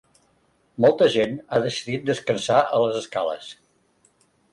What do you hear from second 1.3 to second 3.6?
ha decidit descansar a les escales.